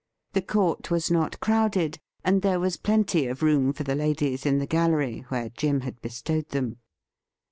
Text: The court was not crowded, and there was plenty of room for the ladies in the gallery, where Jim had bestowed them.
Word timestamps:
The 0.33 0.41
court 0.41 0.89
was 0.89 1.11
not 1.11 1.39
crowded, 1.39 1.99
and 2.25 2.41
there 2.41 2.59
was 2.59 2.75
plenty 2.75 3.27
of 3.27 3.43
room 3.43 3.71
for 3.71 3.83
the 3.83 3.93
ladies 3.93 4.47
in 4.47 4.57
the 4.57 4.65
gallery, 4.65 5.25
where 5.29 5.49
Jim 5.49 5.81
had 5.81 6.01
bestowed 6.01 6.49
them. 6.49 6.77